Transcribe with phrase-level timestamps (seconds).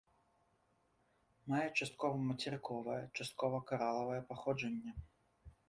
[1.51, 4.91] Мае часткова мацерыковае, часткова каралавае паходжанне.